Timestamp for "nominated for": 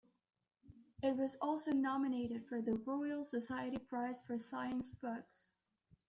1.73-2.59